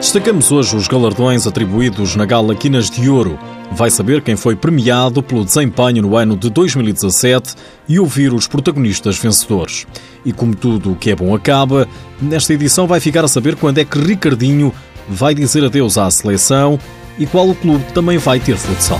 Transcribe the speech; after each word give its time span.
Destacamos 0.00 0.50
hoje 0.50 0.74
os 0.74 0.88
galardões 0.88 1.46
atribuídos 1.46 2.16
na 2.16 2.24
Gala 2.24 2.54
Quinas 2.54 2.88
de 2.88 3.10
Ouro. 3.10 3.38
Vai 3.70 3.90
saber 3.90 4.22
quem 4.22 4.34
foi 4.34 4.56
premiado 4.56 5.22
pelo 5.22 5.44
desempenho 5.44 6.00
no 6.00 6.16
ano 6.16 6.38
de 6.38 6.48
2017 6.48 7.54
e 7.86 8.00
ouvir 8.00 8.32
os 8.32 8.48
protagonistas 8.48 9.18
vencedores. 9.18 9.86
E 10.24 10.32
como 10.32 10.56
tudo 10.56 10.92
o 10.92 10.96
que 10.96 11.10
é 11.10 11.14
bom 11.14 11.34
acaba, 11.34 11.86
nesta 12.20 12.54
edição 12.54 12.86
vai 12.86 12.98
ficar 12.98 13.26
a 13.26 13.28
saber 13.28 13.56
quando 13.56 13.76
é 13.76 13.84
que 13.84 13.98
Ricardinho 13.98 14.72
vai 15.06 15.34
dizer 15.34 15.62
adeus 15.66 15.98
à 15.98 16.10
seleção 16.10 16.78
e 17.18 17.26
qual 17.26 17.50
o 17.50 17.54
clube 17.54 17.84
também 17.92 18.16
vai 18.16 18.40
ter 18.40 18.56
futsal. 18.56 18.98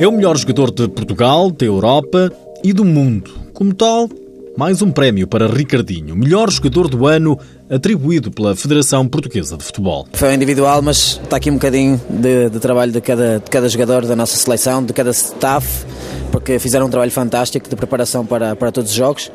É 0.00 0.08
o 0.08 0.12
melhor 0.12 0.36
jogador 0.36 0.72
de 0.72 0.88
Portugal, 0.88 1.52
da 1.52 1.64
Europa 1.64 2.32
e 2.64 2.72
do 2.72 2.84
mundo. 2.84 3.47
Como 3.58 3.74
tal, 3.74 4.08
mais 4.56 4.82
um 4.82 4.92
prémio 4.92 5.26
para 5.26 5.48
Ricardinho, 5.48 6.14
melhor 6.14 6.48
jogador 6.48 6.86
do 6.86 7.08
ano, 7.08 7.36
atribuído 7.68 8.30
pela 8.30 8.54
Federação 8.54 9.08
Portuguesa 9.08 9.56
de 9.56 9.64
Futebol. 9.64 10.06
Foi 10.12 10.32
individual, 10.32 10.80
mas 10.80 11.20
está 11.20 11.38
aqui 11.38 11.50
um 11.50 11.54
bocadinho 11.54 12.00
de, 12.08 12.50
de 12.50 12.60
trabalho 12.60 12.92
de 12.92 13.00
cada, 13.00 13.40
de 13.40 13.50
cada 13.50 13.68
jogador 13.68 14.06
da 14.06 14.14
nossa 14.14 14.36
seleção, 14.36 14.84
de 14.84 14.92
cada 14.92 15.10
staff, 15.10 15.84
porque 16.30 16.60
fizeram 16.60 16.86
um 16.86 16.88
trabalho 16.88 17.10
fantástico 17.10 17.68
de 17.68 17.74
preparação 17.74 18.24
para, 18.24 18.54
para 18.54 18.70
todos 18.70 18.92
os 18.92 18.96
jogos. 18.96 19.28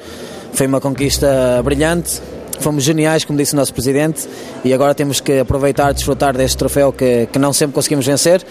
Foi 0.54 0.68
uma 0.68 0.80
conquista 0.80 1.62
brilhante, 1.62 2.22
fomos 2.62 2.86
geniais, 2.86 3.26
como 3.26 3.38
disse 3.38 3.52
o 3.52 3.58
nosso 3.58 3.74
Presidente, 3.74 4.26
e 4.64 4.74
agora 4.74 4.96
temos 4.96 5.20
que 5.20 5.40
aproveitar 5.40 5.92
desfrutar 5.92 6.34
deste 6.34 6.56
troféu 6.56 6.94
que, 6.94 7.28
que 7.30 7.38
não 7.38 7.52
sempre 7.52 7.76
conseguimos 7.76 8.06
vencer 8.06 8.42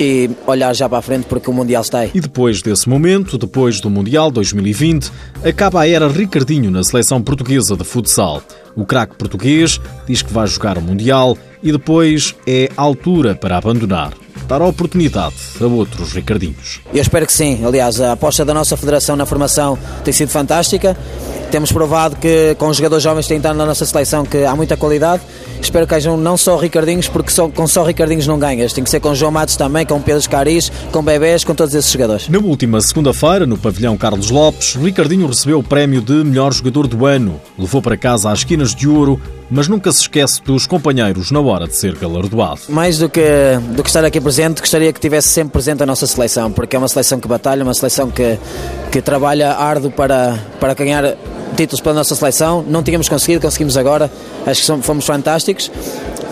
e 0.00 0.30
olhar 0.46 0.74
já 0.74 0.88
para 0.88 0.98
a 0.98 1.02
frente 1.02 1.26
porque 1.26 1.50
o 1.50 1.52
Mundial 1.52 1.82
está 1.82 2.00
aí. 2.00 2.10
E 2.14 2.20
depois 2.20 2.62
desse 2.62 2.88
momento, 2.88 3.36
depois 3.36 3.80
do 3.80 3.90
Mundial 3.90 4.30
2020, 4.30 5.12
acaba 5.44 5.82
a 5.82 5.88
era 5.88 6.08
Ricardinho 6.08 6.70
na 6.70 6.82
seleção 6.82 7.20
portuguesa 7.20 7.76
de 7.76 7.84
futsal. 7.84 8.42
O 8.74 8.86
craque 8.86 9.16
português 9.16 9.78
diz 10.06 10.22
que 10.22 10.32
vai 10.32 10.46
jogar 10.46 10.78
o 10.78 10.82
Mundial 10.82 11.36
e 11.62 11.70
depois 11.70 12.34
é 12.46 12.70
altura 12.76 13.34
para 13.34 13.58
abandonar. 13.58 14.14
Dar 14.46 14.60
a 14.62 14.66
oportunidade 14.66 15.34
a 15.60 15.66
outros 15.66 16.12
Ricardinhos. 16.12 16.80
Eu 16.92 17.02
espero 17.02 17.26
que 17.26 17.32
sim. 17.32 17.64
Aliás, 17.64 18.00
a 18.00 18.12
aposta 18.12 18.44
da 18.44 18.54
nossa 18.54 18.76
federação 18.76 19.16
na 19.16 19.26
formação 19.26 19.78
tem 20.04 20.12
sido 20.12 20.30
fantástica. 20.30 20.96
Temos 21.50 21.72
provado 21.72 22.14
que 22.16 22.54
com 22.58 22.68
os 22.68 22.76
jogadores 22.76 23.02
jovens 23.02 23.24
que 23.24 23.30
têm 23.30 23.38
estado 23.38 23.56
na 23.56 23.66
nossa 23.66 23.84
seleção 23.84 24.24
que 24.24 24.44
há 24.44 24.54
muita 24.54 24.76
qualidade. 24.76 25.22
Espero 25.60 25.84
que 25.84 25.94
hajam 25.94 26.16
não 26.16 26.36
só 26.36 26.56
Ricardinhos, 26.56 27.08
porque 27.08 27.30
só, 27.30 27.48
com 27.48 27.66
só 27.66 27.84
Ricardinhos 27.84 28.26
não 28.26 28.38
ganhas. 28.38 28.72
Tem 28.72 28.84
que 28.84 28.90
ser 28.90 29.00
com 29.00 29.14
João 29.14 29.32
Matos 29.32 29.56
também, 29.56 29.84
com 29.84 30.00
Pedro 30.00 30.28
Caris, 30.30 30.70
com 30.92 31.02
Bebés, 31.02 31.42
com 31.42 31.54
todos 31.54 31.74
esses 31.74 31.90
jogadores. 31.90 32.28
Na 32.28 32.38
última 32.38 32.80
segunda-feira, 32.80 33.46
no 33.46 33.58
pavilhão 33.58 33.96
Carlos 33.96 34.30
Lopes, 34.30 34.76
Ricardinho 34.76 35.26
recebeu 35.26 35.58
o 35.58 35.62
prémio 35.62 36.00
de 36.00 36.24
melhor 36.24 36.52
jogador 36.52 36.86
do 36.86 37.04
ano. 37.04 37.40
Levou 37.58 37.82
para 37.82 37.96
casa 37.96 38.30
as 38.30 38.40
esquinas 38.40 38.72
de 38.72 38.88
ouro, 38.88 39.20
mas 39.50 39.66
nunca 39.66 39.90
se 39.90 40.02
esquece 40.02 40.40
dos 40.42 40.66
companheiros 40.66 41.32
na 41.32 41.40
hora 41.40 41.66
de 41.66 41.76
ser 41.76 41.96
galardoado. 41.96 42.60
Mais 42.68 42.98
do 42.98 43.08
que, 43.08 43.20
do 43.74 43.82
que 43.82 43.88
estar 43.88 44.04
aqui 44.04 44.19
presente, 44.20 44.60
gostaria 44.60 44.92
que 44.92 45.00
tivesse 45.00 45.28
sempre 45.28 45.52
presente 45.52 45.82
a 45.82 45.86
nossa 45.86 46.06
seleção, 46.06 46.50
porque 46.52 46.76
é 46.76 46.78
uma 46.78 46.88
seleção 46.88 47.18
que 47.18 47.28
batalha, 47.28 47.62
uma 47.62 47.74
seleção 47.74 48.10
que, 48.10 48.38
que 48.90 49.00
trabalha 49.00 49.52
árduo 49.52 49.90
para, 49.90 50.38
para 50.58 50.74
ganhar 50.74 51.16
títulos 51.56 51.80
pela 51.80 51.94
nossa 51.94 52.14
seleção, 52.14 52.64
não 52.66 52.82
tínhamos 52.82 53.08
conseguido, 53.08 53.40
conseguimos 53.40 53.76
agora, 53.76 54.10
acho 54.46 54.60
que 54.60 54.82
fomos 54.82 55.04
fantásticos. 55.04 55.70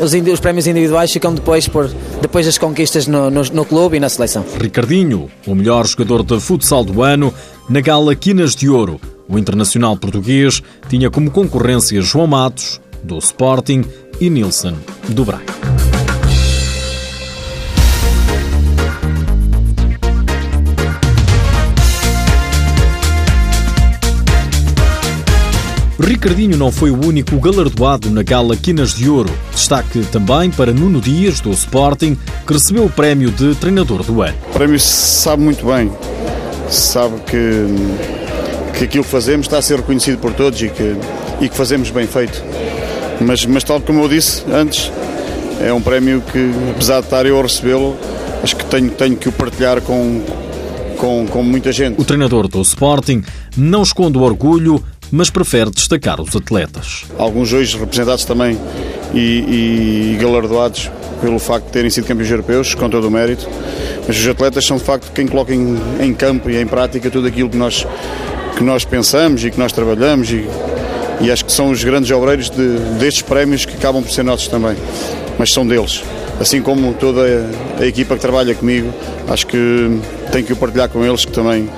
Os, 0.00 0.12
os 0.12 0.40
prémios 0.40 0.66
individuais 0.66 1.10
ficam 1.10 1.34
depois, 1.34 1.66
por, 1.66 1.90
depois 2.22 2.46
das 2.46 2.56
conquistas 2.56 3.06
no, 3.06 3.30
no, 3.30 3.42
no 3.42 3.64
clube 3.64 3.96
e 3.96 4.00
na 4.00 4.08
seleção. 4.08 4.44
Ricardinho, 4.60 5.28
o 5.46 5.54
melhor 5.54 5.86
jogador 5.86 6.22
de 6.22 6.38
futsal 6.40 6.84
do 6.84 7.02
ano, 7.02 7.34
na 7.68 7.80
gala 7.80 8.14
Quinas 8.14 8.54
de 8.54 8.68
Ouro. 8.68 9.00
O 9.28 9.38
internacional 9.38 9.96
português 9.96 10.62
tinha 10.88 11.10
como 11.10 11.30
concorrência 11.30 12.00
João 12.00 12.26
Matos, 12.26 12.80
do 13.02 13.18
Sporting, 13.18 13.84
e 14.20 14.28
Nilson, 14.28 14.74
do 15.08 15.24
Braga. 15.24 15.87
Ricardinho 26.08 26.56
não 26.56 26.72
foi 26.72 26.90
o 26.90 27.06
único 27.06 27.36
galardoado 27.38 28.08
na 28.08 28.22
gala 28.22 28.56
Quinas 28.56 28.94
de 28.94 29.10
Ouro. 29.10 29.30
Destaque 29.52 30.00
também 30.06 30.50
para 30.50 30.72
Nuno 30.72 31.02
Dias, 31.02 31.38
do 31.38 31.50
Sporting, 31.50 32.16
que 32.46 32.52
recebeu 32.54 32.86
o 32.86 32.88
prémio 32.88 33.30
de 33.30 33.54
treinador 33.56 34.02
do 34.02 34.22
ano. 34.22 34.34
O 34.48 34.52
prémio 34.54 34.80
sabe 34.80 35.42
muito 35.42 35.66
bem, 35.66 35.92
sabe 36.70 37.20
que, 37.26 38.78
que 38.78 38.84
aquilo 38.84 39.04
que 39.04 39.10
fazemos 39.10 39.44
está 39.44 39.58
a 39.58 39.62
ser 39.62 39.76
reconhecido 39.76 40.16
por 40.16 40.32
todos 40.32 40.62
e 40.62 40.70
que, 40.70 40.96
e 41.42 41.48
que 41.50 41.54
fazemos 41.54 41.90
bem 41.90 42.06
feito. 42.06 42.42
Mas, 43.20 43.44
mas 43.44 43.62
tal 43.62 43.78
como 43.78 44.02
eu 44.04 44.08
disse 44.08 44.44
antes, 44.50 44.90
é 45.60 45.70
um 45.74 45.82
prémio 45.82 46.22
que, 46.32 46.50
apesar 46.70 47.00
de 47.00 47.06
estar 47.06 47.26
eu 47.26 47.38
a 47.38 47.42
recebê-lo, 47.42 47.94
acho 48.42 48.56
que 48.56 48.64
tenho, 48.64 48.90
tenho 48.92 49.14
que 49.14 49.28
o 49.28 49.32
partilhar 49.32 49.82
com, 49.82 50.24
com, 50.96 51.26
com 51.26 51.42
muita 51.42 51.70
gente. 51.70 52.00
O 52.00 52.04
treinador 52.04 52.48
do 52.48 52.62
Sporting 52.62 53.22
não 53.54 53.82
esconde 53.82 54.16
o 54.16 54.22
orgulho 54.22 54.82
mas 55.10 55.30
prefere 55.30 55.70
destacar 55.70 56.20
os 56.20 56.34
atletas. 56.34 57.04
Alguns 57.18 57.52
hoje 57.52 57.78
representados 57.78 58.24
também 58.24 58.58
e, 59.14 60.14
e 60.14 60.18
galardoados 60.20 60.90
pelo 61.20 61.38
facto 61.38 61.66
de 61.66 61.72
terem 61.72 61.90
sido 61.90 62.06
campeões 62.06 62.30
europeus, 62.30 62.74
com 62.74 62.88
todo 62.88 63.08
o 63.08 63.10
mérito, 63.10 63.48
mas 64.06 64.16
os 64.18 64.26
atletas 64.26 64.64
são 64.64 64.76
de 64.76 64.84
facto 64.84 65.10
quem 65.12 65.26
coloca 65.26 65.54
em, 65.54 65.76
em 66.00 66.14
campo 66.14 66.48
e 66.48 66.60
em 66.60 66.66
prática 66.66 67.10
tudo 67.10 67.26
aquilo 67.26 67.48
que 67.48 67.56
nós, 67.56 67.86
que 68.56 68.62
nós 68.62 68.84
pensamos 68.84 69.44
e 69.44 69.50
que 69.50 69.58
nós 69.58 69.72
trabalhamos 69.72 70.30
e, 70.30 70.46
e 71.20 71.30
acho 71.30 71.44
que 71.44 71.52
são 71.52 71.70
os 71.70 71.82
grandes 71.82 72.10
obreiros 72.10 72.50
de, 72.50 72.78
destes 72.98 73.22
prémios 73.22 73.64
que 73.64 73.74
acabam 73.74 74.02
por 74.02 74.12
ser 74.12 74.22
nossos 74.22 74.48
também, 74.48 74.76
mas 75.38 75.52
são 75.52 75.66
deles. 75.66 76.02
Assim 76.40 76.62
como 76.62 76.94
toda 76.94 77.22
a, 77.22 77.82
a 77.82 77.86
equipa 77.86 78.14
que 78.14 78.20
trabalha 78.20 78.54
comigo, 78.54 78.92
acho 79.28 79.46
que 79.46 80.00
tenho 80.30 80.44
que 80.44 80.52
o 80.52 80.56
partilhar 80.56 80.88
com 80.88 81.04
eles 81.04 81.24
que 81.24 81.32
também 81.32 81.68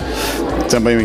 também 0.69 0.99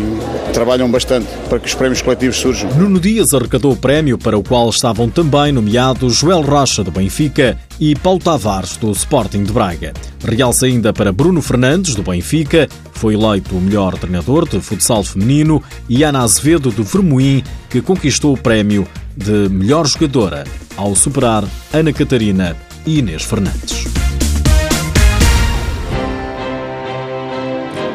trabalham 0.52 0.90
bastante 0.90 1.26
para 1.48 1.58
que 1.58 1.66
os 1.66 1.74
prémios 1.74 2.02
coletivos 2.02 2.36
surjam. 2.36 2.70
Nuno 2.74 3.00
Dias 3.00 3.34
arrecadou 3.34 3.72
o 3.72 3.76
prémio 3.76 4.16
para 4.18 4.38
o 4.38 4.42
qual 4.42 4.68
estavam 4.70 5.08
também 5.08 5.52
nomeados 5.52 6.16
Joel 6.16 6.42
Rocha, 6.42 6.82
do 6.82 6.90
Benfica, 6.90 7.58
e 7.78 7.94
Paulo 7.94 8.18
Tavares, 8.18 8.76
do 8.76 8.90
Sporting 8.92 9.44
de 9.44 9.52
Braga. 9.52 9.92
Realça 10.24 10.66
ainda 10.66 10.92
para 10.92 11.12
Bruno 11.12 11.42
Fernandes, 11.42 11.94
do 11.94 12.02
Benfica, 12.02 12.68
foi 12.92 13.14
eleito 13.14 13.56
o 13.56 13.60
melhor 13.60 13.96
treinador 13.98 14.48
de 14.48 14.60
futsal 14.60 15.04
feminino, 15.04 15.62
e 15.88 16.02
Ana 16.02 16.22
Azevedo, 16.22 16.70
do 16.70 16.82
Vermoim, 16.82 17.42
que 17.68 17.80
conquistou 17.80 18.34
o 18.34 18.38
prémio 18.38 18.86
de 19.16 19.48
melhor 19.48 19.86
jogadora, 19.86 20.44
ao 20.76 20.94
superar 20.94 21.44
Ana 21.72 21.92
Catarina 21.92 22.56
e 22.86 22.98
Inês 22.98 23.22
Fernandes. 23.22 23.95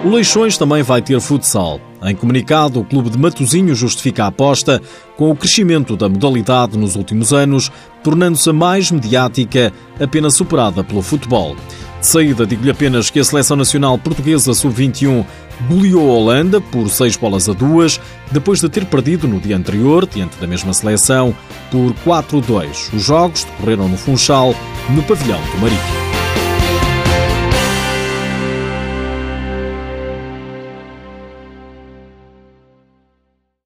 O 0.04 0.10
Leixões 0.10 0.58
também 0.58 0.82
vai 0.82 1.00
ter 1.00 1.20
futsal. 1.20 1.80
Em 2.04 2.16
comunicado, 2.16 2.80
o 2.80 2.84
clube 2.84 3.12
de 3.12 3.20
Matosinho 3.20 3.76
justifica 3.76 4.24
a 4.24 4.28
aposta 4.28 4.82
com 5.16 5.30
o 5.30 5.36
crescimento 5.36 5.96
da 5.96 6.10
modalidade 6.10 6.76
nos 6.76 6.96
últimos 6.96 7.32
anos, 7.32 7.72
tornando-se 8.04 8.50
a 8.50 8.54
mais 8.54 8.90
mediática, 8.90 9.72
apenas 10.00 10.34
superada 10.34 10.84
pelo 10.84 11.04
futebol. 11.04 11.56
De 12.00 12.08
saída, 12.08 12.48
digo-lhe 12.48 12.72
apenas 12.72 13.12
que 13.12 13.20
a 13.20 13.24
seleção 13.24 13.56
nacional 13.56 13.96
portuguesa 13.96 14.56
sub-21 14.56 15.24
goleou 15.70 16.10
a 16.10 16.14
Holanda 16.18 16.60
por 16.60 16.90
6 16.90 17.18
bolas 17.18 17.48
a 17.48 17.54
2, 17.54 18.02
depois 18.32 18.60
de 18.60 18.70
ter 18.70 18.86
perdido 18.86 19.28
no 19.28 19.40
dia 19.40 19.56
anterior, 19.56 20.08
diante 20.08 20.36
da 20.38 20.48
mesma 20.48 20.74
seleção, 20.74 21.36
por 21.70 21.94
4-2. 22.04 22.92
Os 22.92 23.04
jogos 23.04 23.44
decorreram 23.44 23.88
no 23.88 23.98
Funchal, 23.98 24.56
no 24.90 25.04
pavilhão 25.04 25.40
do 25.52 25.58
Marítimo. 25.60 26.01